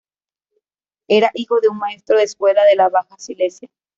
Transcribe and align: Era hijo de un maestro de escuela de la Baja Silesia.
Era 1.07 1.29
hijo 1.35 1.59
de 1.61 1.67
un 1.69 1.77
maestro 1.77 2.17
de 2.17 2.23
escuela 2.23 2.63
de 2.63 2.75
la 2.75 2.89
Baja 2.89 3.15
Silesia. 3.19 3.69